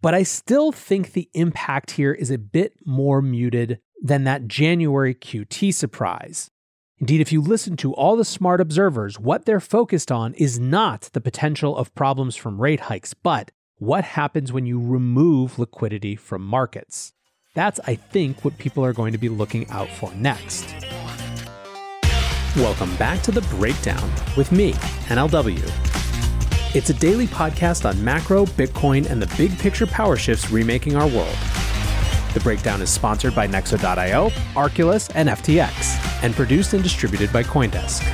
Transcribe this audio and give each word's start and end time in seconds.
but 0.00 0.14
I 0.14 0.22
still 0.22 0.72
think 0.72 1.12
the 1.12 1.28
impact 1.34 1.92
here 1.92 2.12
is 2.12 2.30
a 2.30 2.38
bit 2.38 2.74
more 2.84 3.20
muted 3.20 3.80
than 4.00 4.24
that 4.24 4.46
January 4.46 5.14
QT 5.14 5.74
surprise. 5.74 6.50
Indeed, 7.00 7.20
if 7.20 7.32
you 7.32 7.40
listen 7.40 7.76
to 7.78 7.94
all 7.94 8.16
the 8.16 8.24
smart 8.24 8.60
observers, 8.60 9.18
what 9.18 9.44
they're 9.44 9.60
focused 9.60 10.10
on 10.10 10.34
is 10.34 10.58
not 10.58 11.10
the 11.12 11.20
potential 11.20 11.76
of 11.76 11.94
problems 11.94 12.36
from 12.36 12.60
rate 12.60 12.80
hikes, 12.80 13.14
but 13.14 13.50
what 13.76 14.04
happens 14.04 14.52
when 14.52 14.66
you 14.66 14.80
remove 14.80 15.58
liquidity 15.58 16.16
from 16.16 16.42
markets. 16.42 17.12
That's, 17.54 17.80
I 17.86 17.94
think, 17.94 18.44
what 18.44 18.58
people 18.58 18.84
are 18.84 18.92
going 18.92 19.12
to 19.12 19.18
be 19.18 19.28
looking 19.28 19.68
out 19.70 19.88
for 19.88 20.12
next. 20.14 20.74
Welcome 22.56 22.94
back 22.96 23.22
to 23.22 23.30
The 23.30 23.42
Breakdown 23.42 24.10
with 24.36 24.50
me, 24.50 24.72
NLW. 25.06 25.97
It's 26.74 26.90
a 26.90 26.94
daily 26.94 27.26
podcast 27.26 27.88
on 27.88 28.04
macro, 28.04 28.44
Bitcoin, 28.44 29.08
and 29.08 29.22
the 29.22 29.36
big 29.38 29.58
picture 29.58 29.86
power 29.86 30.16
shifts 30.16 30.50
remaking 30.50 30.96
our 30.96 31.08
world. 31.08 31.34
The 32.34 32.40
Breakdown 32.40 32.82
is 32.82 32.90
sponsored 32.90 33.34
by 33.34 33.48
Nexo.io, 33.48 34.28
Arculus, 34.54 35.10
and 35.14 35.30
FTX, 35.30 36.22
and 36.22 36.34
produced 36.34 36.74
and 36.74 36.82
distributed 36.82 37.32
by 37.32 37.42
Coindesk. 37.42 38.04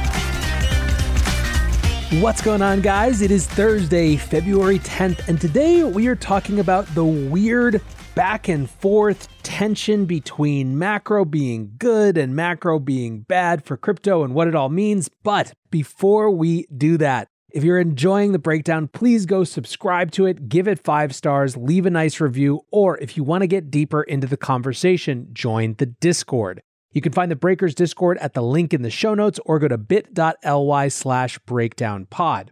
What's 2.23 2.41
going 2.43 2.63
on, 2.63 2.81
guys? 2.81 3.23
It 3.23 3.33
is 3.33 3.49
Thursday, 3.49 4.15
February 4.15 4.79
10th, 4.79 5.27
and 5.27 5.41
today 5.41 5.83
we 5.83 6.07
are 6.07 6.15
talking 6.15 6.61
about 6.61 6.87
the 6.95 7.05
weird 7.05 7.83
back 8.15 8.47
and 8.47 8.71
forth 8.71 9.27
tension 9.43 10.05
between 10.07 10.79
macro 10.79 11.25
being 11.25 11.73
good 11.79 12.17
and 12.17 12.37
macro 12.37 12.79
being 12.79 13.23
bad 13.23 13.65
for 13.65 13.77
crypto 13.77 14.23
and 14.23 14.33
what 14.33 14.47
it 14.47 14.55
all 14.55 14.69
means. 14.69 15.11
But 15.25 15.55
before 15.73 16.31
we 16.31 16.67
do 16.77 16.97
that, 16.99 17.27
if 17.55 17.63
you're 17.63 17.79
enjoying 17.79 18.33
the 18.33 18.39
breakdown, 18.41 18.89
please 18.89 19.27
go 19.27 19.45
subscribe 19.45 20.11
to 20.11 20.27
it, 20.27 20.49
give 20.49 20.67
it 20.67 20.83
five 20.83 21.15
stars, 21.15 21.57
leave 21.57 21.87
a 21.87 21.91
nice 21.91 22.21
review, 22.21 22.63
or 22.73 22.99
if 22.99 23.17
you 23.17 23.23
want 23.23 23.43
to 23.43 23.47
get 23.47 23.71
deeper 23.71 24.03
into 24.03 24.27
the 24.27 24.37
conversation, 24.37 25.29
join 25.33 25.77
the 25.79 25.87
Discord. 25.87 26.63
You 26.91 27.01
can 27.01 27.13
find 27.13 27.31
the 27.31 27.37
Breakers 27.37 27.77
Discord 27.77 28.19
at 28.19 28.35
the 28.35 28.43
link 28.43 28.75
in 28.75 28.83
the 28.83 28.91
show 28.91 29.15
notes 29.15 29.39
or 29.47 29.61
go 29.61 29.69
to 29.69 29.79
bit.ly 29.79 30.89
slash 30.89 31.39
breakdownpod. 31.47 32.49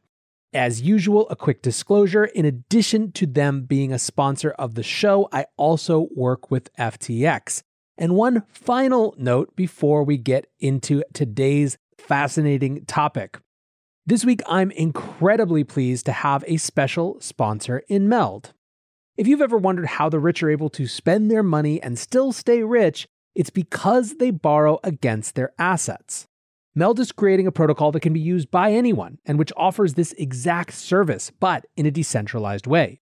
As 0.55 0.83
usual, 0.83 1.29
a 1.31 1.37
quick 1.37 1.63
disclosure 1.63 2.27
in 2.27 2.45
addition 2.45 3.11
to 3.13 3.27
them 3.27 3.65
being 3.65 3.93
a 3.93 3.99
sponsor 3.99 4.53
of 4.53 4.77
the 4.77 4.85
show, 4.85 5.29
I 5.33 5.47
also 5.57 6.07
work 6.15 6.49
with 6.49 6.73
FTX. 6.77 7.65
And 7.99 8.15
one 8.15 8.45
final 8.53 9.17
note 9.19 9.57
before 9.57 10.05
we 10.05 10.17
get 10.17 10.47
into 10.61 11.03
today's 11.13 11.77
fascinating 11.99 12.85
topic. 12.85 13.39
This 14.05 14.25
week, 14.25 14.43
I'm 14.49 14.73
incredibly 14.73 15.63
pleased 15.63 16.07
to 16.07 16.13
have 16.13 16.43
a 16.49 16.57
special 16.57 17.21
sponsor 17.21 17.85
in 17.89 18.09
Meld. 18.09 18.53
If 19.17 19.29
you've 19.29 19.41
ever 19.41 19.57
wondered 19.57 19.87
how 19.87 20.09
the 20.09 20.19
rich 20.19 20.43
are 20.43 20.51
able 20.51 20.71
to 20.71 20.89
spend 20.89 21.31
their 21.31 21.45
money 21.45 21.81
and 21.81 21.97
still 21.97 22.33
stay 22.33 22.65
rich, 22.65 23.07
it's 23.37 23.51
because 23.51 24.17
they 24.17 24.33
borrow 24.33 24.81
against 24.83 25.37
their 25.37 25.53
assets. 25.57 26.27
Meld 26.75 26.99
is 26.99 27.13
creating 27.13 27.47
a 27.47 27.53
protocol 27.53 27.93
that 27.93 28.01
can 28.01 28.13
be 28.13 28.19
used 28.19 28.51
by 28.51 28.73
anyone 28.73 29.19
and 29.25 29.39
which 29.39 29.53
offers 29.57 29.95
this 29.95 30.15
exact 30.15 30.73
service, 30.73 31.31
but 31.39 31.65
in 31.77 31.87
a 31.87 31.93
decentralized 31.93 32.67
way. 32.67 32.99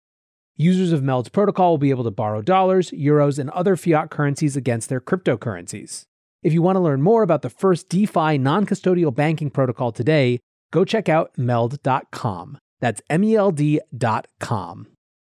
Users 0.57 0.93
of 0.93 1.03
Meld's 1.03 1.31
protocol 1.31 1.71
will 1.71 1.79
be 1.79 1.89
able 1.89 2.05
to 2.05 2.11
borrow 2.11 2.43
dollars, 2.43 2.91
euros, 2.91 3.39
and 3.39 3.49
other 3.51 3.75
fiat 3.75 4.11
currencies 4.11 4.55
against 4.55 4.91
their 4.91 5.01
cryptocurrencies. 5.01 6.05
If 6.43 6.53
you 6.53 6.61
want 6.61 6.77
to 6.77 6.81
learn 6.81 7.01
more 7.01 7.23
about 7.23 7.41
the 7.41 7.49
first 7.49 7.89
DeFi 7.89 8.37
non 8.37 8.67
custodial 8.67 9.15
banking 9.15 9.49
protocol 9.49 9.93
today, 9.93 10.41
go 10.71 10.85
check 10.85 11.09
out 11.09 11.37
meld.com. 11.37 12.59
That's 12.81 13.03
M 13.11 13.25
E 13.25 13.37
L 13.37 13.53
D.com. 13.53 14.87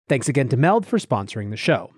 Thanks 0.10 0.28
again 0.28 0.50
to 0.50 0.58
Meld 0.58 0.86
for 0.86 0.98
sponsoring 0.98 1.50
the 1.50 1.58
show. 1.58 1.92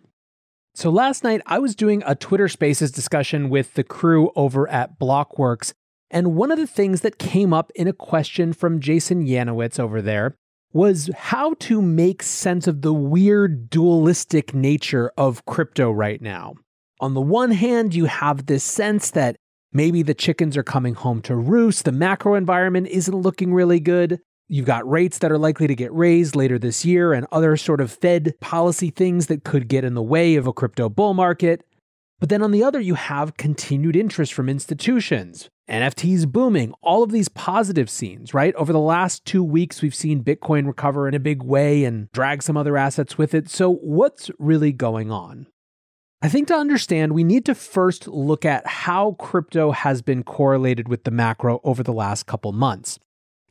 So 0.76 0.90
last 0.90 1.24
night, 1.24 1.42
I 1.46 1.60
was 1.60 1.76
doing 1.76 2.04
a 2.06 2.16
Twitter 2.16 2.48
Spaces 2.48 2.92
discussion 2.92 3.50
with 3.50 3.74
the 3.76 3.84
crew 3.84 4.32
over 4.36 4.70
at 4.70 5.00
Blockworks. 5.00 5.74
And 6.12 6.36
one 6.36 6.52
of 6.52 6.60
the 6.60 6.68
things 6.68 7.02
that 7.02 7.18
came 7.18 7.54
up 7.54 7.72
in 7.76 7.88
a 7.88 7.94
question 7.94 8.54
from 8.54 8.80
Jason 8.80 9.26
Yanowitz 9.26 9.80
over 9.80 10.02
there 10.02 10.36
was 10.74 11.10
how 11.16 11.54
to 11.62 11.82
make 11.82 12.22
sense 12.22 12.68
of 12.68 12.82
the 12.82 12.94
weird 12.94 13.70
dualistic 13.70 14.54
nature 14.54 15.12
of 15.18 15.46
crypto 15.46 15.90
right 15.90 16.22
now. 16.22 16.56
On 17.00 17.14
the 17.14 17.22
one 17.22 17.52
hand, 17.52 17.96
you 17.96 18.06
have 18.06 18.46
this 18.46 18.64
sense 18.64 19.12
that 19.12 19.38
Maybe 19.76 20.04
the 20.04 20.14
chickens 20.14 20.56
are 20.56 20.64
coming 20.64 20.94
home 20.94 21.22
to 21.24 21.36
roost. 21.36 21.84
The 21.84 21.92
macro 21.92 22.36
environment 22.36 22.88
isn't 22.88 23.14
looking 23.14 23.54
really 23.54 23.82
good. 23.82 24.22
You've 24.48 24.66
got 24.66 24.90
rates 24.90 25.18
that 25.18 25.34
are 25.34 25.38
likely 25.38 25.68
to 25.68 25.76
get 25.76 25.94
raised 25.94 26.34
later 26.34 26.58
this 26.58 26.86
year 26.86 27.12
and 27.12 27.28
other 27.30 27.58
sort 27.58 27.82
of 27.82 27.92
Fed 27.92 28.36
policy 28.40 28.90
things 28.90 29.28
that 29.28 29.44
could 29.44 29.68
get 29.68 29.84
in 29.84 29.94
the 29.94 30.02
way 30.02 30.36
of 30.36 30.48
a 30.48 30.54
crypto 30.54 30.88
bull 30.88 31.14
market. 31.14 31.66
But 32.22 32.30
then 32.30 32.42
on 32.42 32.52
the 32.52 32.64
other, 32.64 32.80
you 32.80 32.96
have 32.96 33.36
continued 33.36 33.98
interest 33.98 34.32
from 34.32 34.48
institutions, 34.48 35.50
NFTs 35.70 36.32
booming, 36.32 36.74
all 36.82 37.04
of 37.04 37.12
these 37.12 37.28
positive 37.28 37.90
scenes, 37.90 38.34
right? 38.34 38.56
Over 38.56 38.72
the 38.72 38.80
last 38.80 39.26
two 39.26 39.44
weeks, 39.44 39.82
we've 39.82 39.94
seen 39.94 40.24
Bitcoin 40.24 40.68
recover 40.68 41.06
in 41.06 41.14
a 41.14 41.20
big 41.20 41.44
way 41.44 41.84
and 41.84 42.10
drag 42.14 42.44
some 42.44 42.56
other 42.56 42.78
assets 42.78 43.18
with 43.18 43.34
it. 43.34 43.50
So, 43.50 43.74
what's 43.74 44.32
really 44.40 44.72
going 44.72 45.12
on? 45.12 45.48
I 46.26 46.28
think 46.28 46.48
to 46.48 46.56
understand, 46.56 47.14
we 47.14 47.24
need 47.24 47.46
to 47.46 47.54
first 47.54 48.08
look 48.08 48.46
at 48.46 48.66
how 48.66 49.12
crypto 49.20 49.70
has 49.70 50.02
been 50.02 50.24
correlated 50.24 50.88
with 50.88 51.04
the 51.04 51.12
macro 51.12 51.62
over 51.64 51.84
the 51.84 51.94
last 51.94 52.26
couple 52.26 52.52
months. 52.52 52.98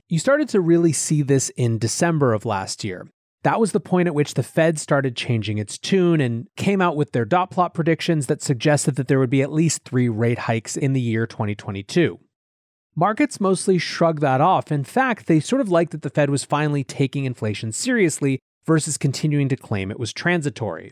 You 0.08 0.18
started 0.18 0.48
to 0.48 0.60
really 0.60 0.92
see 0.92 1.22
this 1.22 1.50
in 1.50 1.78
December 1.78 2.32
of 2.32 2.44
last 2.44 2.82
year. 2.82 3.06
That 3.44 3.60
was 3.60 3.70
the 3.70 3.78
point 3.78 4.08
at 4.08 4.14
which 4.16 4.34
the 4.34 4.42
Fed 4.42 4.80
started 4.80 5.14
changing 5.14 5.58
its 5.58 5.78
tune 5.78 6.20
and 6.20 6.48
came 6.56 6.82
out 6.82 6.96
with 6.96 7.12
their 7.12 7.24
dot 7.24 7.52
plot 7.52 7.74
predictions 7.74 8.26
that 8.26 8.42
suggested 8.42 8.96
that 8.96 9.06
there 9.06 9.20
would 9.20 9.30
be 9.30 9.42
at 9.42 9.52
least 9.52 9.84
three 9.84 10.08
rate 10.08 10.40
hikes 10.40 10.76
in 10.76 10.94
the 10.94 11.00
year 11.00 11.28
2022. 11.28 12.18
Markets 12.96 13.40
mostly 13.40 13.78
shrugged 13.78 14.20
that 14.20 14.40
off. 14.40 14.72
In 14.72 14.82
fact, 14.82 15.28
they 15.28 15.38
sort 15.38 15.60
of 15.60 15.68
liked 15.68 15.92
that 15.92 16.02
the 16.02 16.10
Fed 16.10 16.28
was 16.28 16.42
finally 16.42 16.82
taking 16.82 17.24
inflation 17.24 17.70
seriously 17.70 18.40
versus 18.66 18.98
continuing 18.98 19.48
to 19.48 19.56
claim 19.56 19.92
it 19.92 20.00
was 20.00 20.12
transitory. 20.12 20.90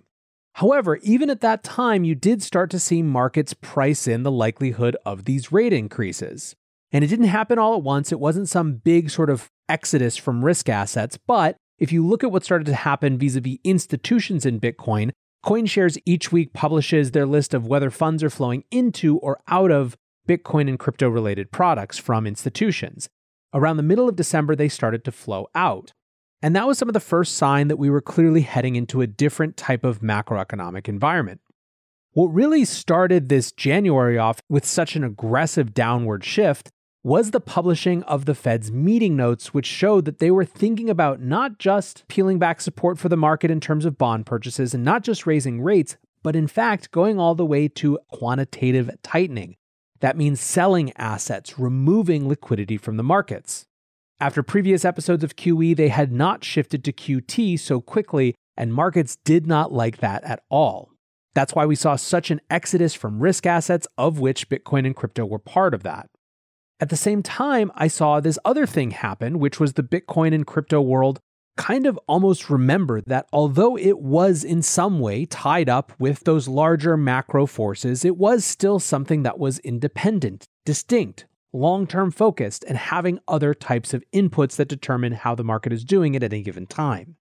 However, 0.54 0.96
even 1.02 1.30
at 1.30 1.40
that 1.40 1.64
time, 1.64 2.04
you 2.04 2.14
did 2.14 2.42
start 2.42 2.70
to 2.70 2.78
see 2.78 3.02
markets 3.02 3.54
price 3.54 4.06
in 4.06 4.22
the 4.22 4.30
likelihood 4.30 4.96
of 5.06 5.24
these 5.24 5.50
rate 5.50 5.72
increases. 5.72 6.54
And 6.92 7.02
it 7.02 7.08
didn't 7.08 7.26
happen 7.26 7.58
all 7.58 7.74
at 7.74 7.82
once. 7.82 8.12
It 8.12 8.20
wasn't 8.20 8.48
some 8.48 8.74
big 8.74 9.10
sort 9.10 9.30
of 9.30 9.50
exodus 9.68 10.16
from 10.16 10.44
risk 10.44 10.68
assets. 10.68 11.18
But 11.26 11.56
if 11.78 11.90
you 11.90 12.06
look 12.06 12.22
at 12.22 12.30
what 12.30 12.44
started 12.44 12.66
to 12.66 12.74
happen 12.74 13.18
vis 13.18 13.36
a 13.36 13.40
vis 13.40 13.58
institutions 13.64 14.44
in 14.44 14.60
Bitcoin, 14.60 15.10
CoinShares 15.44 15.98
each 16.04 16.30
week 16.30 16.52
publishes 16.52 17.10
their 17.10 17.26
list 17.26 17.54
of 17.54 17.66
whether 17.66 17.90
funds 17.90 18.22
are 18.22 18.30
flowing 18.30 18.64
into 18.70 19.18
or 19.18 19.40
out 19.48 19.72
of 19.72 19.96
Bitcoin 20.28 20.68
and 20.68 20.78
crypto 20.78 21.08
related 21.08 21.50
products 21.50 21.98
from 21.98 22.26
institutions. 22.26 23.08
Around 23.52 23.78
the 23.78 23.82
middle 23.82 24.08
of 24.08 24.16
December, 24.16 24.54
they 24.54 24.68
started 24.68 25.04
to 25.04 25.12
flow 25.12 25.48
out. 25.54 25.92
And 26.42 26.56
that 26.56 26.66
was 26.66 26.76
some 26.76 26.88
of 26.88 26.92
the 26.92 27.00
first 27.00 27.36
sign 27.36 27.68
that 27.68 27.78
we 27.78 27.88
were 27.88 28.00
clearly 28.00 28.40
heading 28.40 28.74
into 28.74 29.00
a 29.00 29.06
different 29.06 29.56
type 29.56 29.84
of 29.84 30.00
macroeconomic 30.00 30.88
environment. 30.88 31.40
What 32.14 32.26
really 32.26 32.64
started 32.64 33.28
this 33.28 33.52
January 33.52 34.18
off 34.18 34.40
with 34.48 34.66
such 34.66 34.96
an 34.96 35.04
aggressive 35.04 35.72
downward 35.72 36.24
shift 36.24 36.70
was 37.04 37.30
the 37.30 37.40
publishing 37.40 38.02
of 38.04 38.26
the 38.26 38.34
Fed's 38.34 38.70
meeting 38.70 39.16
notes, 39.16 39.54
which 39.54 39.66
showed 39.66 40.04
that 40.04 40.18
they 40.18 40.30
were 40.30 40.44
thinking 40.44 40.90
about 40.90 41.20
not 41.20 41.58
just 41.58 42.06
peeling 42.08 42.38
back 42.38 42.60
support 42.60 42.98
for 42.98 43.08
the 43.08 43.16
market 43.16 43.50
in 43.50 43.60
terms 43.60 43.84
of 43.84 43.98
bond 43.98 44.26
purchases 44.26 44.74
and 44.74 44.84
not 44.84 45.02
just 45.02 45.26
raising 45.26 45.62
rates, 45.62 45.96
but 46.22 46.36
in 46.36 46.46
fact 46.46 46.90
going 46.90 47.18
all 47.18 47.34
the 47.34 47.46
way 47.46 47.66
to 47.66 47.98
quantitative 48.08 48.90
tightening. 49.02 49.56
That 50.00 50.16
means 50.16 50.40
selling 50.40 50.92
assets, 50.96 51.58
removing 51.58 52.28
liquidity 52.28 52.76
from 52.76 52.96
the 52.96 53.02
markets. 53.04 53.66
After 54.22 54.44
previous 54.44 54.84
episodes 54.84 55.24
of 55.24 55.34
QE, 55.34 55.74
they 55.74 55.88
had 55.88 56.12
not 56.12 56.44
shifted 56.44 56.84
to 56.84 56.92
QT 56.92 57.58
so 57.58 57.80
quickly, 57.80 58.36
and 58.56 58.72
markets 58.72 59.16
did 59.24 59.48
not 59.48 59.72
like 59.72 59.96
that 59.96 60.22
at 60.22 60.44
all. 60.48 60.92
That's 61.34 61.56
why 61.56 61.66
we 61.66 61.74
saw 61.74 61.96
such 61.96 62.30
an 62.30 62.40
exodus 62.48 62.94
from 62.94 63.18
risk 63.18 63.46
assets, 63.46 63.88
of 63.98 64.20
which 64.20 64.48
Bitcoin 64.48 64.86
and 64.86 64.94
crypto 64.94 65.26
were 65.26 65.40
part 65.40 65.74
of 65.74 65.82
that. 65.82 66.08
At 66.78 66.88
the 66.88 66.96
same 66.96 67.24
time, 67.24 67.72
I 67.74 67.88
saw 67.88 68.20
this 68.20 68.38
other 68.44 68.64
thing 68.64 68.92
happen, 68.92 69.40
which 69.40 69.58
was 69.58 69.72
the 69.72 69.82
Bitcoin 69.82 70.32
and 70.32 70.46
crypto 70.46 70.80
world 70.80 71.18
kind 71.56 71.84
of 71.84 71.98
almost 72.06 72.48
remember 72.48 73.00
that 73.00 73.26
although 73.32 73.76
it 73.76 73.98
was 73.98 74.44
in 74.44 74.62
some 74.62 75.00
way 75.00 75.26
tied 75.26 75.68
up 75.68 75.92
with 75.98 76.20
those 76.20 76.46
larger 76.46 76.96
macro 76.96 77.44
forces, 77.44 78.04
it 78.04 78.16
was 78.16 78.44
still 78.44 78.78
something 78.78 79.24
that 79.24 79.40
was 79.40 79.58
independent, 79.58 80.46
distinct, 80.64 81.26
long 81.52 81.86
term 81.86 82.10
focused, 82.10 82.64
and 82.66 82.76
having 82.76 83.18
other 83.28 83.54
types 83.54 83.94
of 83.94 84.04
inputs 84.14 84.56
that 84.56 84.68
determine 84.68 85.12
how 85.12 85.34
the 85.34 85.44
market 85.44 85.72
is 85.72 85.84
doing 85.84 86.16
at 86.16 86.22
any 86.22 86.42
given 86.42 86.66
time. 86.66 87.16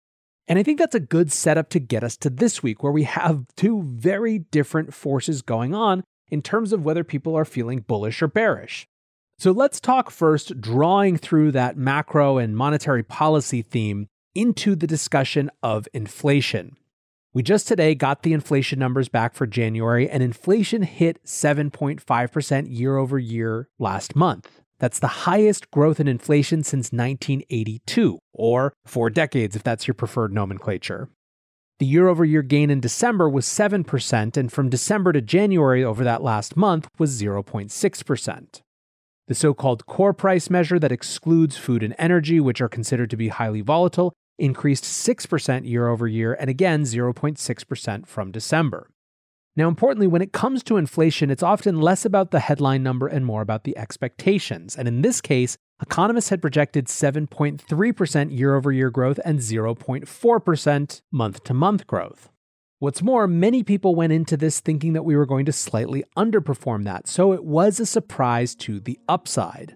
And 0.48 0.58
I 0.60 0.64
think 0.64 0.80
that's 0.80 0.96
a 0.96 1.00
good 1.00 1.32
setup 1.32 1.70
to 1.70 1.80
get 1.80 2.04
us 2.04 2.18
to 2.18 2.30
this 2.30 2.62
week, 2.62 2.84
where 2.84 2.92
we 2.92 3.04
have 3.04 3.46
two 3.56 3.84
very 3.84 4.40
different 4.40 4.94
forces 4.94 5.42
going 5.42 5.74
on 5.74 6.04
in 6.30 6.42
terms 6.42 6.74
of 6.74 6.84
whether 6.84 7.04
people 7.04 7.36
are 7.36 7.46
feeling 7.46 7.82
bullish 7.82 8.22
or 8.22 8.28
bearish. 8.28 8.88
So 9.38 9.52
let's 9.52 9.80
talk 9.80 10.12
first, 10.12 10.62
drawing 10.62 11.18
through 11.18 11.54
that 11.54 11.76
macro 11.76 12.38
and 12.38 12.56
monetary 12.56 13.04
policy 13.04 13.62
theme 13.62 14.08
into 14.36 14.76
the 14.76 14.88
discussion 14.88 15.50
of 15.64 15.88
inflation. 15.94 16.78
We 17.34 17.44
just 17.44 17.66
today 17.66 17.96
got 17.96 18.24
the 18.24 18.34
inflation 18.34 18.78
numbers 18.78 19.08
back 19.08 19.36
for 19.36 19.48
January, 19.48 20.10
and 20.10 20.22
inflation 20.22 20.82
hit 20.82 21.24
7.5% 21.24 22.78
year 22.78 22.98
over 22.98 23.18
year 23.18 23.70
last 23.80 24.18
month. 24.18 24.62
That's 24.80 25.00
the 25.00 25.08
highest 25.08 25.72
growth 25.72 26.02
in 26.02 26.10
inflation 26.10 26.62
since 26.64 26.92
1982, 26.92 28.20
or 28.34 28.74
four 28.86 29.10
decades 29.10 29.56
if 29.56 29.64
that's 29.64 29.88
your 29.88 29.94
preferred 29.94 30.34
nomenclature. 30.34 31.08
The 31.80 31.86
year 31.86 32.10
over 32.10 32.26
year 32.26 32.42
gain 32.42 32.70
in 32.70 32.82
December 32.82 33.30
was 33.30 33.46
7%, 33.46 34.36
and 34.36 34.52
from 34.52 34.70
December 34.70 35.14
to 35.14 35.22
January 35.22 35.86
over 35.86 36.04
that 36.04 36.22
last 36.22 36.58
month 36.58 36.90
was 37.00 37.22
0.6%. 37.22 38.62
The 39.30 39.36
so 39.36 39.54
called 39.54 39.86
core 39.86 40.14
price 40.14 40.50
measure 40.50 40.80
that 40.80 40.92
excludes 40.92 41.56
food 41.56 41.82
and 41.82 41.96
energy, 41.98 42.42
which 42.42 42.60
are 42.60 42.68
considered 42.68 43.10
to 43.12 43.18
be 43.18 43.30
highly 43.30 43.62
volatile, 43.62 44.14
increased 44.42 44.84
6% 44.84 45.68
year 45.68 45.88
over 45.88 46.08
year 46.08 46.34
and 46.34 46.50
again 46.50 46.84
0.6% 46.84 48.08
from 48.08 48.32
December. 48.32 48.90
Now, 49.56 49.68
importantly, 49.68 50.08
when 50.08 50.22
it 50.22 50.32
comes 50.32 50.64
to 50.64 50.78
inflation, 50.78 51.30
it's 51.30 51.44
often 51.44 51.82
less 51.82 52.06
about 52.06 52.32
the 52.32 52.40
headline 52.40 52.84
number 52.84 53.08
and 53.08 53.26
more 53.26 53.42
about 53.42 53.66
the 53.66 53.78
expectations. 53.78 54.78
And 54.78 54.88
in 54.88 55.02
this 55.02 55.20
case, 55.20 55.58
economists 55.82 56.30
had 56.30 56.42
projected 56.42 56.88
7.3% 56.88 58.38
year 58.38 58.56
over 58.56 58.72
year 58.72 58.90
growth 58.90 59.20
and 59.26 59.40
0.4% 59.40 61.02
month 61.12 61.44
to 61.44 61.54
month 61.54 61.86
growth. 61.86 62.30
What's 62.80 63.04
more, 63.04 63.28
many 63.28 63.62
people 63.62 63.94
went 63.94 64.14
into 64.14 64.38
this 64.38 64.60
thinking 64.60 64.94
that 64.94 65.04
we 65.04 65.16
were 65.16 65.28
going 65.28 65.46
to 65.46 65.52
slightly 65.52 66.04
underperform 66.18 66.86
that, 66.86 67.08
so 67.08 67.34
it 67.34 67.44
was 67.44 67.80
a 67.80 67.86
surprise 67.86 68.56
to 68.56 68.80
the 68.80 68.98
upside. 69.08 69.76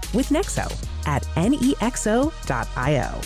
with 0.13 0.29
Nexo 0.29 0.67
at 1.05 1.23
nexo.io. 1.35 3.21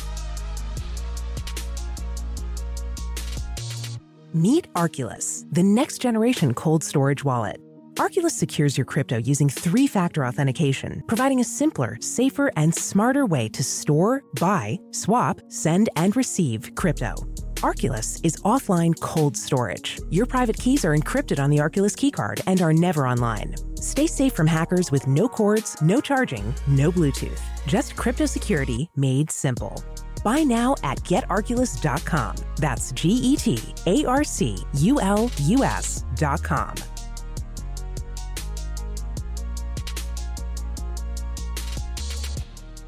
Meet 4.33 4.73
Arculus, 4.73 5.45
the 5.49 5.63
next 5.63 5.99
generation 5.99 6.53
cold 6.53 6.83
storage 6.83 7.23
wallet. 7.23 7.61
Arculus 7.95 8.31
secures 8.31 8.77
your 8.77 8.83
crypto 8.83 9.17
using 9.17 9.47
three 9.47 9.87
factor 9.87 10.25
authentication, 10.25 11.01
providing 11.07 11.39
a 11.39 11.45
simpler, 11.45 11.97
safer, 12.01 12.51
and 12.57 12.75
smarter 12.75 13.25
way 13.25 13.47
to 13.47 13.63
store, 13.63 14.21
buy, 14.37 14.77
swap, 14.91 15.39
send, 15.47 15.87
and 15.95 16.17
receive 16.17 16.75
crypto. 16.75 17.15
Arculus 17.57 18.19
is 18.24 18.36
offline 18.38 19.00
cold 19.00 19.36
storage. 19.36 20.00
Your 20.10 20.25
private 20.25 20.57
keys 20.57 20.86
are 20.86 20.96
encrypted 20.96 21.40
on 21.40 21.50
the 21.50 21.57
Arculus 21.57 21.96
keycard 21.96 22.42
and 22.48 22.62
are 22.62 22.74
never 22.74 23.07
online. 23.07 23.56
Stay 23.75 24.07
safe 24.07 24.34
from 24.34 24.48
hackers 24.48 24.92
with 24.92 25.07
no 25.07 25.28
cords, 25.28 25.81
no 25.81 26.02
charging, 26.02 26.54
no 26.68 26.92
Bluetooth. 26.92 27.40
Just 27.66 27.96
crypto 27.96 28.25
security 28.25 28.90
made 28.96 29.31
simple. 29.31 29.84
Buy 30.24 30.44
now 30.44 30.75
at 30.84 31.00
getarculus.com. 31.00 32.36
That's 32.57 32.92
G 32.92 33.10
E 33.10 33.36
T 33.36 33.60
A 33.86 34.06
R 34.06 34.24
C 34.24 34.57
U 34.75 35.00
L 35.00 35.31
U 35.42 35.63
S.com. 35.63 36.75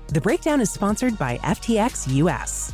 The 0.09 0.21
breakdown 0.21 0.61
is 0.61 0.71
sponsored 0.71 1.17
by 1.17 1.37
FTX 1.39 2.13
US. 2.15 2.73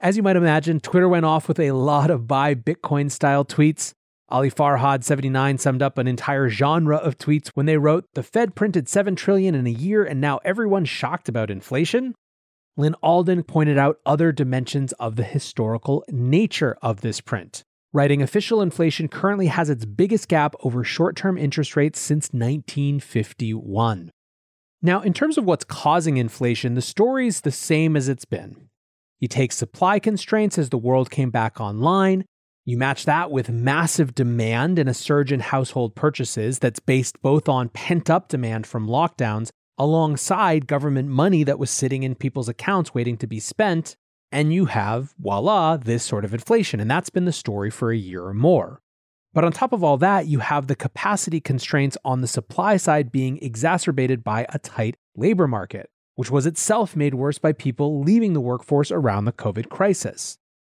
As 0.00 0.16
you 0.16 0.22
might 0.22 0.36
imagine, 0.36 0.80
Twitter 0.80 1.08
went 1.08 1.26
off 1.26 1.46
with 1.46 1.60
a 1.60 1.72
lot 1.72 2.10
of 2.10 2.26
buy 2.26 2.54
Bitcoin 2.54 3.10
style 3.10 3.44
tweets. 3.44 3.92
Ali 4.30 4.50
Farhad 4.50 5.04
79 5.04 5.58
summed 5.58 5.82
up 5.82 5.98
an 5.98 6.06
entire 6.06 6.48
genre 6.48 6.96
of 6.96 7.18
tweets 7.18 7.48
when 7.48 7.66
they 7.66 7.76
wrote, 7.76 8.06
"The 8.14 8.22
Fed 8.22 8.54
printed 8.54 8.88
7 8.88 9.14
trillion 9.14 9.54
in 9.54 9.66
a 9.66 9.70
year 9.70 10.04
and 10.04 10.20
now 10.20 10.38
everyone's 10.44 10.88
shocked 10.88 11.28
about 11.28 11.50
inflation." 11.50 12.14
Lyn 12.76 12.94
Alden 13.02 13.42
pointed 13.42 13.76
out 13.76 13.98
other 14.06 14.32
dimensions 14.32 14.92
of 14.94 15.16
the 15.16 15.24
historical 15.24 16.04
nature 16.08 16.78
of 16.80 17.02
this 17.02 17.20
print 17.20 17.64
writing 17.92 18.22
official 18.22 18.62
inflation 18.62 19.08
currently 19.08 19.48
has 19.48 19.68
its 19.68 19.84
biggest 19.84 20.28
gap 20.28 20.54
over 20.62 20.84
short 20.84 21.16
term 21.16 21.36
interest 21.36 21.76
rates 21.76 21.98
since 21.98 22.32
1951. 22.32 24.10
Now, 24.82 25.00
in 25.00 25.12
terms 25.12 25.36
of 25.36 25.44
what's 25.44 25.64
causing 25.64 26.16
inflation, 26.16 26.74
the 26.74 26.82
story's 26.82 27.42
the 27.42 27.50
same 27.50 27.96
as 27.96 28.08
it's 28.08 28.24
been. 28.24 28.69
You 29.20 29.28
take 29.28 29.52
supply 29.52 29.98
constraints 29.98 30.58
as 30.58 30.70
the 30.70 30.78
world 30.78 31.10
came 31.10 31.30
back 31.30 31.60
online, 31.60 32.24
you 32.64 32.76
match 32.76 33.04
that 33.04 33.30
with 33.30 33.50
massive 33.50 34.14
demand 34.14 34.78
and 34.78 34.88
a 34.88 34.94
surge 34.94 35.32
in 35.32 35.40
household 35.40 35.94
purchases 35.94 36.58
that's 36.58 36.80
based 36.80 37.20
both 37.20 37.48
on 37.48 37.68
pent 37.70 38.08
up 38.10 38.28
demand 38.28 38.66
from 38.66 38.86
lockdowns 38.86 39.50
alongside 39.76 40.66
government 40.66 41.08
money 41.08 41.42
that 41.42 41.58
was 41.58 41.70
sitting 41.70 42.02
in 42.02 42.14
people's 42.14 42.48
accounts 42.48 42.94
waiting 42.94 43.16
to 43.16 43.26
be 43.26 43.40
spent, 43.40 43.96
and 44.30 44.52
you 44.52 44.66
have, 44.66 45.14
voila, 45.18 45.76
this 45.78 46.04
sort 46.04 46.24
of 46.24 46.34
inflation. 46.34 46.80
And 46.80 46.90
that's 46.90 47.10
been 47.10 47.24
the 47.24 47.32
story 47.32 47.70
for 47.70 47.90
a 47.90 47.96
year 47.96 48.24
or 48.24 48.34
more. 48.34 48.80
But 49.32 49.44
on 49.44 49.52
top 49.52 49.72
of 49.72 49.82
all 49.82 49.96
that, 49.98 50.26
you 50.26 50.40
have 50.40 50.66
the 50.66 50.76
capacity 50.76 51.40
constraints 51.40 51.96
on 52.04 52.20
the 52.20 52.28
supply 52.28 52.76
side 52.76 53.10
being 53.10 53.38
exacerbated 53.42 54.22
by 54.22 54.46
a 54.50 54.58
tight 54.58 54.96
labor 55.16 55.48
market, 55.48 55.88
which 56.20 56.30
was 56.30 56.44
itself 56.44 56.94
made 56.94 57.14
worse 57.14 57.38
by 57.38 57.50
people 57.50 58.02
leaving 58.02 58.34
the 58.34 58.42
workforce 58.42 58.90
around 58.90 59.24
the 59.24 59.32
COVID 59.32 59.70
crisis. 59.70 60.36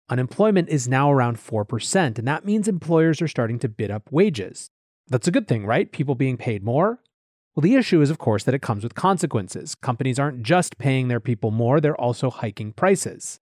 Unemployment 0.08 0.70
is 0.70 0.88
now 0.88 1.12
around 1.12 1.38
4%, 1.38 2.20
and 2.20 2.28
that 2.28 2.46
means 2.46 2.68
employers 2.68 3.24
are 3.24 3.28
starting 3.28 3.58
to 3.58 3.68
bid 3.68 3.90
up 3.90 4.12
wages. 4.12 4.70
That's 5.08 5.28
a 5.28 5.32
good 5.32 5.48
thing, 5.48 5.66
right? 5.66 5.92
People 5.92 6.14
being 6.14 6.38
paid 6.38 6.64
more. 6.64 7.00
Well, 7.56 7.64
the 7.64 7.74
issue 7.74 8.02
is, 8.02 8.12
of 8.12 8.20
course, 8.20 8.44
that 8.44 8.54
it 8.54 8.62
comes 8.62 8.84
with 8.84 8.94
consequences. 8.94 9.74
Companies 9.74 10.20
aren't 10.20 10.44
just 10.44 10.78
paying 10.78 11.08
their 11.08 11.20
people 11.20 11.50
more, 11.50 11.82
they're 11.82 12.00
also 12.00 12.30
hiking 12.30 12.72
prices 12.72 13.40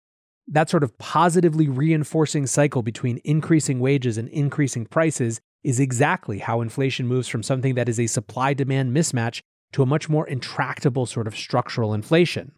that 0.48 0.70
sort 0.70 0.84
of 0.84 0.98
positively 0.98 1.68
reinforcing 1.68 2.48
cycle 2.48 2.82
between 2.82 3.20
increasing 3.24 3.80
wages 3.80 4.18
and 4.18 4.30
increasing 4.30 4.86
prices 4.86 5.42
is 5.64 5.80
exactly 5.80 6.40
how 6.40 6.62
inflation 6.62 7.06
moves 7.06 7.28
from 7.28 7.44
something 7.44 7.76
that 7.76 7.90
is 7.90 8.00
a 8.00 8.08
supply 8.08 8.54
demand 8.54 8.96
mismatch 8.96 9.42
to 9.74 9.84
a 9.84 9.88
much 9.88 10.10
more 10.10 10.28
intractable 10.28 11.06
sort 11.06 11.28
of 11.28 11.36
structural 11.36 11.94
inflation. 11.94 12.52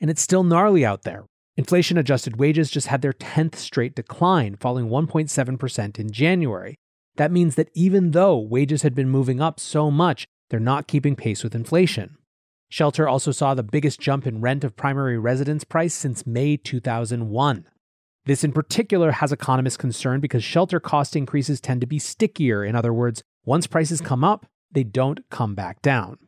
And 0.00 0.10
it's 0.10 0.22
still 0.22 0.44
gnarly 0.44 0.84
out 0.84 1.02
there. 1.02 1.24
Inflation 1.56 1.98
adjusted 1.98 2.36
wages 2.36 2.70
just 2.70 2.86
had 2.86 3.02
their 3.02 3.12
10th 3.12 3.56
straight 3.56 3.94
decline, 3.94 4.56
falling 4.56 4.88
1.7% 4.88 5.98
in 5.98 6.10
January. 6.10 6.76
That 7.16 7.30
means 7.30 7.56
that 7.56 7.68
even 7.74 8.12
though 8.12 8.38
wages 8.38 8.82
had 8.82 8.94
been 8.94 9.10
moving 9.10 9.40
up 9.40 9.60
so 9.60 9.90
much, 9.90 10.26
they're 10.48 10.60
not 10.60 10.88
keeping 10.88 11.14
pace 11.14 11.44
with 11.44 11.54
inflation. 11.54 12.16
Shelter 12.70 13.06
also 13.06 13.32
saw 13.32 13.52
the 13.52 13.62
biggest 13.62 14.00
jump 14.00 14.26
in 14.26 14.40
rent 14.40 14.64
of 14.64 14.76
primary 14.76 15.18
residence 15.18 15.62
price 15.62 15.92
since 15.92 16.26
May 16.26 16.56
2001. 16.56 17.66
This 18.24 18.44
in 18.44 18.52
particular 18.52 19.12
has 19.12 19.30
economists 19.30 19.76
concerned 19.76 20.22
because 20.22 20.42
shelter 20.42 20.80
cost 20.80 21.14
increases 21.14 21.60
tend 21.60 21.82
to 21.82 21.86
be 21.86 21.98
stickier. 21.98 22.64
In 22.64 22.74
other 22.74 22.92
words, 22.92 23.22
once 23.44 23.66
prices 23.66 24.00
come 24.00 24.24
up, 24.24 24.46
they 24.70 24.84
don't 24.84 25.20
come 25.28 25.54
back 25.54 25.82
down. 25.82 26.18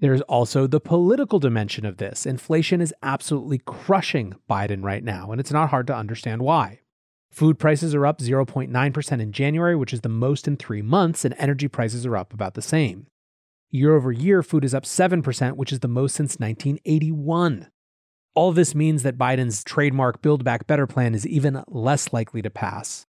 There's 0.00 0.22
also 0.22 0.66
the 0.66 0.80
political 0.80 1.38
dimension 1.38 1.84
of 1.84 1.98
this. 1.98 2.24
Inflation 2.24 2.80
is 2.80 2.94
absolutely 3.02 3.58
crushing 3.58 4.34
Biden 4.48 4.82
right 4.82 5.04
now, 5.04 5.30
and 5.30 5.38
it's 5.38 5.52
not 5.52 5.68
hard 5.68 5.86
to 5.88 5.94
understand 5.94 6.40
why. 6.40 6.80
Food 7.30 7.58
prices 7.58 7.94
are 7.94 8.06
up 8.06 8.18
0.9% 8.18 9.20
in 9.20 9.32
January, 9.32 9.76
which 9.76 9.92
is 9.92 10.00
the 10.00 10.08
most 10.08 10.48
in 10.48 10.56
three 10.56 10.82
months, 10.82 11.24
and 11.24 11.34
energy 11.38 11.68
prices 11.68 12.06
are 12.06 12.16
up 12.16 12.32
about 12.32 12.54
the 12.54 12.62
same. 12.62 13.06
Year 13.70 13.94
over 13.94 14.10
year, 14.10 14.42
food 14.42 14.64
is 14.64 14.74
up 14.74 14.84
7%, 14.84 15.52
which 15.52 15.70
is 15.70 15.80
the 15.80 15.86
most 15.86 16.14
since 16.16 16.38
1981. 16.38 17.68
All 18.34 18.52
this 18.52 18.74
means 18.74 19.02
that 19.02 19.18
Biden's 19.18 19.62
trademark 19.62 20.22
Build 20.22 20.44
Back 20.44 20.66
Better 20.66 20.86
plan 20.86 21.14
is 21.14 21.26
even 21.26 21.62
less 21.68 22.12
likely 22.12 22.40
to 22.42 22.50
pass. 22.50 23.06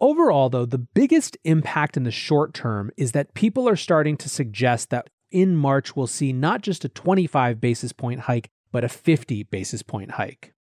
Overall, 0.00 0.48
though, 0.48 0.66
the 0.66 0.78
biggest 0.78 1.36
impact 1.44 1.96
in 1.96 2.04
the 2.04 2.10
short 2.10 2.52
term 2.54 2.90
is 2.96 3.12
that 3.12 3.34
people 3.34 3.68
are 3.68 3.76
starting 3.76 4.16
to 4.16 4.28
suggest 4.28 4.90
that 4.90 5.08
in 5.36 5.54
March 5.54 5.94
we'll 5.94 6.06
see 6.06 6.32
not 6.32 6.62
just 6.62 6.82
a 6.86 6.88
25 6.88 7.60
basis 7.60 7.92
point 7.92 8.20
hike, 8.20 8.48
but 8.72 8.84
a 8.84 8.88
50 8.88 9.42
basis 9.42 9.82
point 9.82 10.12
hike. 10.12 10.54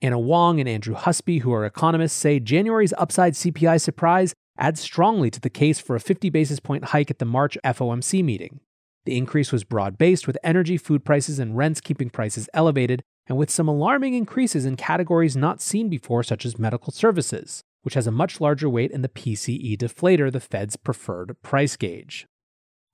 Anna 0.00 0.18
Wong 0.18 0.58
and 0.60 0.68
Andrew 0.68 0.94
Husby, 0.94 1.42
who 1.42 1.52
are 1.52 1.66
economists, 1.66 2.16
say 2.16 2.40
January's 2.40 2.94
upside 2.96 3.34
CPI 3.34 3.78
surprise 3.78 4.32
adds 4.56 4.80
strongly 4.80 5.30
to 5.30 5.40
the 5.40 5.50
case 5.50 5.78
for 5.78 5.94
a 5.94 6.00
50 6.00 6.30
basis 6.30 6.58
point 6.58 6.86
hike 6.86 7.10
at 7.10 7.18
the 7.18 7.26
March 7.26 7.58
FOMC 7.62 8.24
meeting. 8.24 8.60
The 9.04 9.18
increase 9.18 9.52
was 9.52 9.62
broad 9.62 9.98
based, 9.98 10.26
with 10.26 10.38
energy, 10.42 10.78
food 10.78 11.04
prices, 11.04 11.38
and 11.38 11.54
rents 11.54 11.82
keeping 11.82 12.08
prices 12.08 12.48
elevated, 12.54 13.02
and 13.26 13.36
with 13.36 13.50
some 13.50 13.68
alarming 13.68 14.14
increases 14.14 14.64
in 14.64 14.76
categories 14.76 15.36
not 15.36 15.60
seen 15.60 15.90
before, 15.90 16.22
such 16.22 16.46
as 16.46 16.58
medical 16.58 16.92
services, 16.92 17.62
which 17.82 17.92
has 17.92 18.06
a 18.06 18.10
much 18.10 18.40
larger 18.40 18.70
weight 18.70 18.90
in 18.90 19.02
the 19.02 19.10
PCE 19.10 19.76
deflator, 19.76 20.32
the 20.32 20.40
Fed's 20.40 20.76
preferred 20.76 21.36
price 21.42 21.76
gauge. 21.76 22.26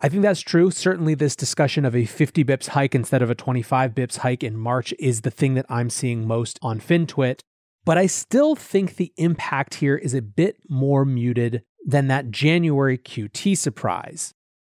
I 0.03 0.09
think 0.09 0.23
that's 0.23 0.41
true. 0.41 0.71
Certainly, 0.71 1.17
this 1.17 1.37
discussion 1.37 1.85
of 1.85 1.95
a 1.95 2.07
50 2.07 2.43
bips 2.45 2.69
hike 2.69 2.95
instead 2.95 3.21
of 3.21 3.31
a 3.31 3.35
25 3.35 3.93
bips 3.95 4.19
hike 4.19 4.43
in 4.43 4.57
March 4.57 4.95
is 4.99 5.21
the 5.21 5.31
thing 5.31 5.55
that 5.55 5.67
I'm 5.69 5.91
seeing 5.91 6.27
most 6.27 6.59
on 6.63 6.81
FinTwit. 6.81 7.41
But 7.85 7.99
I 7.99 8.07
still 8.07 8.55
think 8.55 8.97
the 8.97 9.13
impact 9.17 9.75
here 9.75 9.97
is 9.97 10.15
a 10.15 10.23
bit 10.23 10.57
more 10.69 11.05
muted 11.05 11.63
than 11.85 12.09
that 12.09 12.31
January 12.31 12.97
QT 12.97 13.57
surprise. 13.57 14.33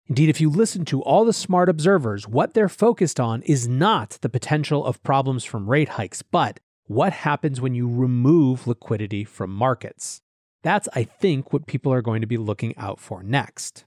Indeed, 0.07 0.29
if 0.29 0.39
you 0.39 0.49
listen 0.49 0.85
to 0.85 1.01
all 1.01 1.25
the 1.25 1.33
smart 1.33 1.69
observers, 1.69 2.27
what 2.27 2.53
they're 2.53 2.69
focused 2.69 3.19
on 3.19 3.41
is 3.43 3.67
not 3.67 4.19
the 4.21 4.29
potential 4.29 4.85
of 4.85 5.01
problems 5.01 5.43
from 5.43 5.69
rate 5.69 5.89
hikes, 5.89 6.21
but 6.21 6.59
what 6.85 7.13
happens 7.13 7.59
when 7.59 7.73
you 7.73 7.87
remove 7.87 8.67
liquidity 8.67 9.23
from 9.23 9.49
markets. 9.49 10.21
That's, 10.61 10.87
I 10.93 11.03
think, 11.03 11.51
what 11.51 11.65
people 11.65 11.91
are 11.91 12.03
going 12.03 12.21
to 12.21 12.27
be 12.27 12.37
looking 12.37 12.77
out 12.77 12.99
for 12.99 13.23
next. 13.23 13.85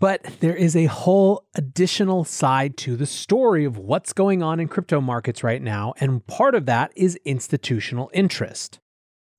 But 0.00 0.24
there 0.40 0.56
is 0.56 0.74
a 0.74 0.86
whole 0.86 1.44
additional 1.54 2.24
side 2.24 2.78
to 2.78 2.96
the 2.96 3.04
story 3.04 3.66
of 3.66 3.76
what's 3.76 4.14
going 4.14 4.42
on 4.42 4.58
in 4.58 4.66
crypto 4.66 4.98
markets 4.98 5.44
right 5.44 5.60
now, 5.60 5.92
and 6.00 6.26
part 6.26 6.54
of 6.54 6.64
that 6.64 6.90
is 6.96 7.18
institutional 7.26 8.10
interest. 8.14 8.80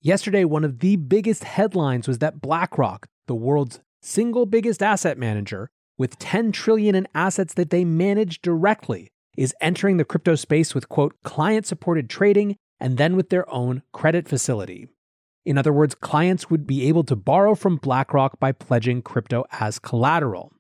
Yesterday, 0.01 0.46
one 0.46 0.63
of 0.63 0.80
the 0.80 0.98
biggest 0.98 1.46
headlines 1.46 2.08
was 2.08 2.20
that 2.20 2.41
BlackRock, 2.41 3.08
the 3.25 3.34
world's 3.34 3.80
single 4.03 4.46
biggest 4.46 4.84
asset 4.84 5.18
manager, 5.18 5.72
with 5.98 6.20
10 6.20 6.51
trillion 6.51 6.94
in 6.94 7.08
assets 7.15 7.56
that 7.56 7.72
they 7.72 7.84
manage 7.84 8.39
directly, 8.44 9.10
is 9.36 9.56
entering 9.62 9.98
the 9.98 10.06
crypto 10.06 10.36
space 10.36 10.75
with 10.75 10.89
quote 10.89 11.15
client 11.24 11.65
supported 11.65 12.08
trading 12.08 12.56
and 12.80 12.98
then 12.98 13.15
with 13.15 13.30
their 13.30 13.51
own 13.51 13.82
credit 13.94 14.27
facility. 14.27 14.88
In 15.46 15.58
other 15.58 15.74
words, 15.74 15.96
clients 15.96 16.50
would 16.50 16.68
be 16.68 16.88
able 16.88 17.04
to 17.06 17.16
borrow 17.16 17.56
from 17.56 17.78
BlackRock 17.78 18.40
by 18.40 18.52
pledging 18.52 19.02
crypto 19.02 19.46
as 19.52 19.80
collateral. 19.80 20.54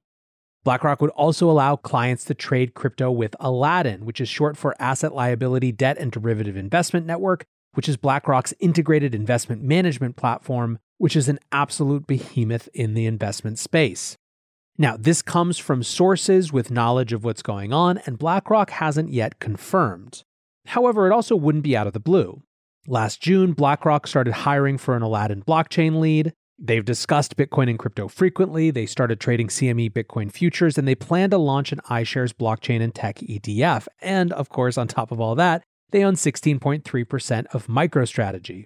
BlackRock 0.63 1.01
would 1.01 1.11
also 1.11 1.49
allow 1.49 1.75
clients 1.75 2.23
to 2.25 2.33
trade 2.33 2.73
crypto 2.73 3.11
with 3.11 3.35
Aladdin, 3.39 4.05
which 4.05 4.21
is 4.21 4.29
short 4.29 4.57
for 4.57 4.75
Asset 4.79 5.13
Liability 5.13 5.71
Debt 5.71 5.97
and 5.97 6.11
Derivative 6.11 6.55
Investment 6.55 7.05
Network, 7.05 7.45
which 7.73 7.89
is 7.89 7.97
BlackRock's 7.97 8.53
integrated 8.59 9.15
investment 9.15 9.63
management 9.63 10.15
platform, 10.15 10.77
which 10.97 11.15
is 11.15 11.29
an 11.29 11.39
absolute 11.51 12.05
behemoth 12.05 12.69
in 12.73 12.93
the 12.93 13.05
investment 13.05 13.57
space. 13.57 14.17
Now, 14.77 14.97
this 14.97 15.21
comes 15.21 15.57
from 15.57 15.83
sources 15.83 16.51
with 16.51 16.71
knowledge 16.71 17.13
of 17.13 17.23
what's 17.23 17.41
going 17.41 17.73
on, 17.73 17.99
and 17.99 18.19
BlackRock 18.19 18.71
hasn't 18.71 19.11
yet 19.11 19.39
confirmed. 19.39 20.23
However, 20.67 21.07
it 21.07 21.13
also 21.13 21.35
wouldn't 21.35 21.63
be 21.63 21.75
out 21.75 21.87
of 21.87 21.93
the 21.93 21.99
blue. 21.99 22.43
Last 22.87 23.21
June, 23.21 23.53
BlackRock 23.53 24.07
started 24.07 24.33
hiring 24.33 24.79
for 24.79 24.95
an 24.95 25.03
Aladdin 25.03 25.43
blockchain 25.43 25.99
lead. 25.99 26.33
They've 26.57 26.83
discussed 26.83 27.37
Bitcoin 27.37 27.69
and 27.69 27.77
crypto 27.77 28.07
frequently. 28.07 28.71
They 28.71 28.87
started 28.87 29.19
trading 29.19 29.49
CME 29.49 29.91
Bitcoin 29.91 30.31
futures, 30.31 30.77
and 30.77 30.87
they 30.87 30.95
plan 30.95 31.29
to 31.29 31.37
launch 31.37 31.71
an 31.71 31.79
iShares 31.89 32.33
blockchain 32.33 32.81
and 32.81 32.93
tech 32.93 33.17
ETF. 33.17 33.87
And 34.01 34.33
of 34.33 34.49
course, 34.49 34.77
on 34.77 34.87
top 34.87 35.11
of 35.11 35.19
all 35.19 35.35
that, 35.35 35.63
they 35.91 36.03
own 36.03 36.15
16.3% 36.15 37.45
of 37.53 37.67
MicroStrategy. 37.67 38.65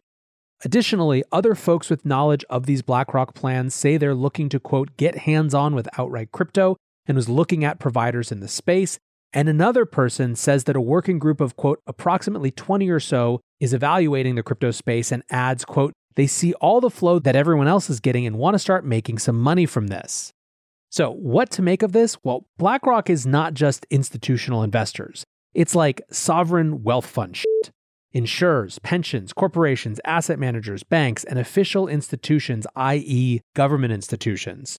Additionally, 0.63 1.23
other 1.33 1.53
folks 1.53 1.89
with 1.89 2.05
knowledge 2.05 2.45
of 2.49 2.65
these 2.65 2.81
BlackRock 2.81 3.33
plans 3.33 3.75
say 3.75 3.97
they're 3.97 4.15
looking 4.15 4.47
to, 4.49 4.59
quote, 4.59 4.95
get 4.95 5.19
hands 5.19 5.53
on 5.53 5.75
with 5.75 5.89
outright 5.99 6.31
crypto 6.31 6.77
and 7.05 7.17
was 7.17 7.27
looking 7.27 7.65
at 7.65 7.79
providers 7.79 8.31
in 8.31 8.39
the 8.39 8.47
space. 8.47 8.97
And 9.35 9.49
another 9.49 9.85
person 9.85 10.33
says 10.35 10.63
that 10.63 10.77
a 10.77 10.81
working 10.81 11.19
group 11.19 11.41
of, 11.41 11.57
quote, 11.57 11.81
approximately 11.85 12.51
20 12.51 12.89
or 12.89 13.01
so 13.01 13.41
is 13.59 13.73
evaluating 13.73 14.35
the 14.35 14.43
crypto 14.43 14.71
space 14.71 15.11
and 15.11 15.23
adds, 15.29 15.65
quote, 15.65 15.93
they 16.15 16.25
see 16.25 16.53
all 16.53 16.79
the 16.79 16.89
flow 16.89 17.19
that 17.19 17.35
everyone 17.35 17.67
else 17.67 17.89
is 17.89 17.99
getting 17.99 18.25
and 18.25 18.37
want 18.37 18.55
to 18.55 18.59
start 18.59 18.85
making 18.85 19.19
some 19.19 19.37
money 19.37 19.65
from 19.65 19.87
this. 19.87 20.31
So, 20.89 21.11
what 21.11 21.49
to 21.51 21.61
make 21.61 21.83
of 21.83 21.91
this? 21.91 22.17
Well, 22.23 22.45
BlackRock 22.57 23.09
is 23.09 23.25
not 23.25 23.53
just 23.53 23.85
institutional 23.89 24.63
investors. 24.63 25.25
It's 25.53 25.75
like 25.75 26.01
sovereign 26.09 26.83
wealth 26.83 27.05
fund 27.05 27.35
shit. 27.35 27.71
Insurers, 28.13 28.79
pensions, 28.79 29.33
corporations, 29.33 29.99
asset 30.05 30.39
managers, 30.39 30.83
banks, 30.83 31.25
and 31.25 31.37
official 31.37 31.89
institutions, 31.89 32.65
i.e., 32.77 33.41
government 33.53 33.91
institutions. 33.91 34.77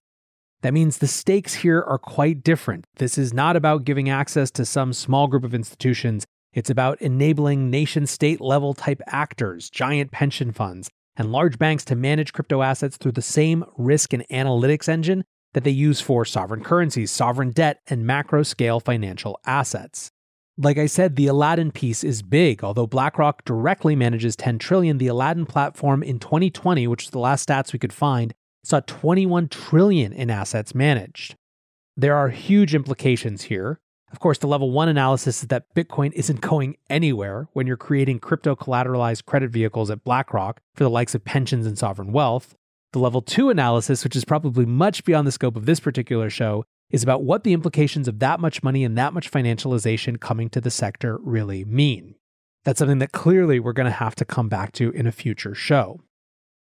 That 0.63 0.75
means 0.75 0.99
the 0.99 1.07
stakes 1.07 1.55
here 1.55 1.83
are 1.83 1.99
quite 1.99 2.43
different. 2.43 2.87
This 2.97 3.19
is 3.19 3.33
not 3.33 3.57
about 3.57 3.85
giving 3.85 4.09
access 4.09 4.51
to 4.53 4.65
some 4.65 4.93
small 4.93 5.27
group 5.27 5.45
of 5.45 5.55
institutions. 5.55 6.27
It's 6.53 6.71
about 6.71 7.01
enabling 7.01 7.71
nation 7.71 8.07
state 8.07 8.41
level 8.41 8.75
type 8.75 9.03
actors, 9.07 9.69
giant 9.69 10.11
pension 10.11 10.53
funds, 10.53 10.89
and 11.17 11.31
large 11.31 11.59
banks 11.59 11.85
to 11.87 11.95
manage 11.97 12.33
crypto 12.33 12.63
assets 12.63 12.97
through 12.97 13.13
the 13.13 13.23
same 13.23 13.65
risk 13.77 14.13
and 14.13 14.27
analytics 14.29 14.89
engine 14.89 15.25
that 15.53 15.65
they 15.65 15.71
use 15.71 16.01
for 16.01 16.25
sovereign 16.25 16.63
currencies, 16.63 17.11
sovereign 17.11 17.51
debt, 17.51 17.81
and 17.87 18.07
macro 18.07 18.43
scale 18.43 18.81
financial 18.81 19.39
assets. 19.47 20.11
Like 20.59 20.79
I 20.79 20.87
said, 20.87 21.17
the 21.17 21.27
Aladdin 21.27 21.71
piece 21.71 22.03
is 22.03 22.23
big. 22.23 22.65
Although 22.65 22.87
BlackRock 22.87 23.45
directly 23.45 23.95
manages 23.95 24.37
10 24.37 24.59
trillion, 24.59 24.97
the 24.97 25.09
Aladdin 25.09 25.45
platform 25.45 26.03
in 26.03 26.19
2020, 26.19 26.87
which 26.87 27.05
is 27.05 27.11
the 27.11 27.19
last 27.19 27.47
stats 27.47 27.75
we 27.75 27.79
could 27.79 27.93
find, 27.93 28.33
saw 28.67 28.81
21 28.81 29.49
trillion 29.49 30.13
in 30.13 30.29
assets 30.29 30.75
managed. 30.75 31.37
There 31.97 32.17
are 32.17 32.31
huge 32.31 32.75
implications 32.75 33.43
here. 33.43 33.79
Of 34.11 34.19
course, 34.19 34.39
the 34.39 34.49
level 34.49 34.73
1 34.73 34.89
analysis 34.89 35.43
is 35.43 35.49
that 35.49 35.73
Bitcoin 35.75 36.13
isn't 36.15 36.41
going 36.41 36.77
anywhere 36.91 37.49
when 37.53 37.69
you're 37.69 37.77
creating 37.77 38.19
crypto 38.19 38.57
collateralized 38.57 39.25
credit 39.25 39.51
vehicles 39.51 39.89
at 39.89 40.03
BlackRock 40.03 40.61
for 40.75 40.83
the 40.83 40.91
likes 40.91 41.15
of 41.15 41.25
pensions 41.25 41.65
and 41.65 41.79
sovereign 41.79 42.11
wealth. 42.11 42.57
The 42.93 42.99
level 42.99 43.23
2 43.23 43.51
analysis, 43.51 44.03
which 44.03 44.17
is 44.17 44.25
probably 44.25 44.67
much 44.67 45.05
beyond 45.05 45.29
the 45.29 45.33
scope 45.33 45.57
of 45.57 45.67
this 45.67 45.79
particular 45.79 46.29
show, 46.29 46.65
is 46.91 47.05
about 47.05 47.23
what 47.23 47.45
the 47.45 47.53
implications 47.53 48.09
of 48.09 48.19
that 48.19 48.41
much 48.41 48.65
money 48.65 48.83
and 48.83 48.99
that 48.99 49.13
much 49.13 49.31
financialization 49.31 50.19
coming 50.19 50.49
to 50.51 50.61
the 50.61 50.71
sector 50.71 51.19
really 51.23 51.65
mean. 51.65 52.17
That's 52.65 52.81
something 52.81 52.99
that 52.99 53.13
clearly 53.13 53.61
we're 53.61 53.73
going 53.73 53.87
to 53.87 53.93
have 53.93 54.17
to 54.17 54.25
come 54.25 54.49
back 54.49 54.73
to 54.73 54.91
in 54.91 55.07
a 55.07 55.13
future 55.13 55.55
show. 55.55 56.01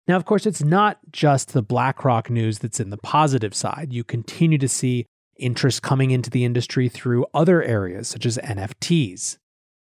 Now, 0.08 0.16
of 0.18 0.26
course, 0.26 0.46
it's 0.46 0.64
not 0.64 1.00
just 1.12 1.54
the 1.54 1.64
BlackRock 1.64 2.30
news 2.30 2.60
that's 2.60 2.80
in 2.80 2.92
the 2.92 2.98
positive 2.98 3.56
side. 3.56 3.92
You 3.92 4.04
continue 4.04 4.58
to 4.60 4.70
see 4.70 5.08
interest 5.38 5.82
coming 5.82 6.12
into 6.12 6.30
the 6.30 6.46
industry 6.46 6.90
through 6.90 7.26
other 7.34 7.64
areas, 7.64 8.08
such 8.08 8.26
as 8.26 8.38
NFTs. 8.38 9.38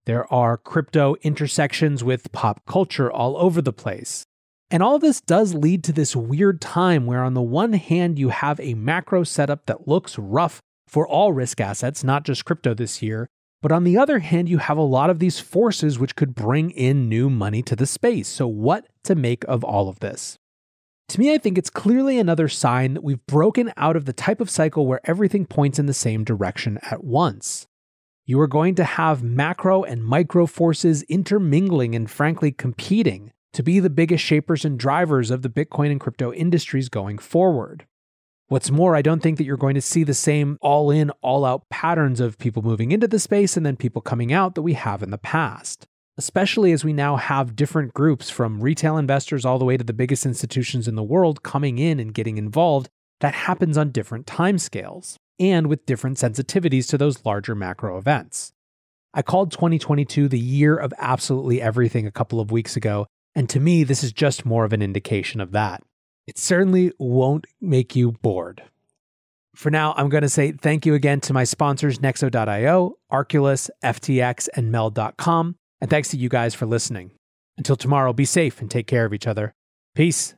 There 0.07 0.31
are 0.33 0.57
crypto 0.57 1.17
intersections 1.23 2.03
with 2.03 2.33
pop 2.33 2.65
culture 2.67 3.11
all 3.11 3.37
over 3.37 3.63
the 3.63 3.73
place. 3.73 4.25
And 4.71 4.83
all 4.83 4.99
this 4.99 5.21
does 5.21 5.55
lead 5.55 5.85
to 5.85 5.93
this 5.93 6.17
weird 6.17 6.61
time 6.61 7.07
where, 7.07 7.23
on 7.23 7.35
the 7.35 7.43
one 7.43 7.75
hand, 7.75 8.19
you 8.19 8.31
have 8.31 8.59
a 8.61 8.75
macro 8.75 9.25
setup 9.25 9.67
that 9.67 9.89
looks 9.89 10.19
rough 10.19 10.61
for 10.87 11.07
all 11.07 11.33
risk 11.33 11.61
assets, 11.61 12.03
not 12.03 12.25
just 12.25 12.45
crypto 12.45 12.75
this 12.75 13.03
year. 13.03 13.29
But 13.61 13.73
on 13.73 13.85
the 13.85 13.99
other 13.99 14.21
hand, 14.21 14.49
you 14.49 14.59
have 14.59 14.79
a 14.79 14.83
lot 14.83 15.11
of 15.11 15.19
these 15.19 15.41
forces 15.41 15.99
which 15.99 16.15
could 16.15 16.35
bring 16.35 16.71
in 16.71 17.09
new 17.09 17.29
money 17.29 17.63
to 17.63 17.75
the 17.75 17.87
space. 17.87 18.29
So, 18.29 18.47
what 18.47 18.87
to 19.05 19.15
make 19.15 19.45
of 19.45 19.65
all 19.65 19.89
of 19.89 20.01
this? 20.01 20.39
To 21.09 21.19
me, 21.19 21.33
I 21.33 21.39
think 21.39 21.57
it's 21.57 21.71
clearly 21.71 22.19
another 22.19 22.49
sign 22.49 22.95
that 22.95 23.03
we've 23.03 23.25
broken 23.27 23.73
out 23.77 23.97
of 23.97 24.05
the 24.05 24.13
type 24.13 24.41
of 24.41 24.51
cycle 24.51 24.87
where 24.87 25.01
everything 25.05 25.47
points 25.47 25.79
in 25.79 25.87
the 25.87 25.95
same 25.95 26.23
direction 26.23 26.79
at 26.91 27.03
once. 27.03 27.67
You 28.27 28.39
are 28.41 28.47
going 28.47 28.75
to 28.75 28.85
have 28.85 29.23
macro 29.23 29.83
and 29.85 30.05
micro 30.05 30.47
forces 30.47 31.03
intermingling 31.05 31.95
and 31.95 32.11
frankly 32.11 32.53
competing 32.53 33.33
to 33.55 33.63
be 33.63 33.81
the 33.81 33.89
biggest 33.89 34.23
shapers 34.23 34.67
and 34.67 34.79
drivers 34.79 35.31
of 35.31 35.41
the 35.41 35.49
Bitcoin 35.49 35.91
and 35.91 35.99
crypto 35.99 36.33
industries 36.33 36.91
going 36.91 37.17
forward. 37.17 37.87
What's 38.51 38.71
more, 38.71 38.97
I 38.97 39.03
don't 39.03 39.23
think 39.23 39.37
that 39.37 39.45
you're 39.45 39.59
going 39.59 39.75
to 39.75 39.83
see 39.83 40.05
the 40.05 40.15
same 40.15 40.57
all 40.63 40.91
in, 40.91 41.11
all 41.21 41.45
out 41.45 41.69
patterns 41.69 42.19
of 42.19 42.39
people 42.39 42.63
moving 42.63 42.93
into 42.93 43.07
the 43.07 43.19
space 43.19 43.59
and 43.59 43.67
then 43.67 43.77
people 43.77 44.01
coming 44.01 44.33
out 44.33 44.55
that 44.55 44.63
we 44.63 44.73
have 44.73 45.03
in 45.03 45.11
the 45.11 45.19
past, 45.19 45.87
especially 46.17 46.73
as 46.73 46.83
we 46.83 46.95
now 46.95 47.17
have 47.17 47.55
different 47.55 47.93
groups 47.93 48.31
from 48.31 48.63
retail 48.63 48.97
investors 48.97 49.45
all 49.45 49.59
the 49.59 49.67
way 49.67 49.77
to 49.77 49.85
the 49.85 49.93
biggest 49.93 50.25
institutions 50.25 50.89
in 50.89 50.95
the 50.95 51.03
world 51.03 51.43
coming 51.43 51.79
in 51.79 52.01
and 52.01 52.15
getting 52.15 52.39
involved. 52.39 52.89
That 53.21 53.35
happens 53.35 53.77
on 53.77 53.91
different 53.91 54.27
timescales. 54.27 55.17
and 55.39 55.67
with 55.69 55.87
different 55.87 56.17
sensitivities 56.17 56.89
to 56.89 56.99
those 56.99 57.25
larger 57.25 57.55
macro 57.55 57.97
events. 57.97 58.53
I 59.15 59.23
called 59.23 59.53
2022 59.53 60.27
the 60.27 60.39
year 60.39 60.77
of 60.77 60.93
absolutely 60.99 61.63
everything 61.63 62.07
a 62.07 62.11
couple 62.11 62.41
of 62.41 62.51
weeks 62.51 62.77
ago, 62.77 63.07
and 63.35 63.49
to 63.51 63.61
me, 63.61 63.85
this 63.85 64.03
is 64.03 64.13
just 64.13 64.45
more 64.45 64.65
of 64.65 64.73
an 64.73 64.83
indication 64.83 65.41
of 65.41 65.53
that. 65.53 65.83
It 66.29 66.37
certainly 66.37 66.93
won't 66.99 67.47
make 67.59 67.97
you 67.97 68.13
bored. 68.13 68.63
For 69.55 69.71
now, 69.71 69.95
I'm 69.97 70.11
going 70.11 70.25
to 70.25 70.29
say 70.29 70.53
thank 70.53 70.85
you 70.85 70.93
again 70.93 71.21
to 71.23 71.33
my 71.33 71.45
sponsors, 71.45 72.01
Nexo.io, 72.01 72.99
Arculus, 73.11 73.71
FTX, 73.83 74.49
and 74.55 74.71
Meld.com. 74.71 75.57
And 75.81 75.89
thanks 75.89 76.11
to 76.11 76.19
you 76.19 76.29
guys 76.29 76.55
for 76.55 76.67
listening. 76.67 77.13
Until 77.57 77.77
tomorrow, 77.77 78.13
be 78.13 78.27
safe 78.27 78.61
and 78.61 78.71
take 78.71 78.87
care 78.87 79.07
of 79.07 79.15
each 79.15 79.27
other. 79.27 79.55
Peace. 79.95 80.35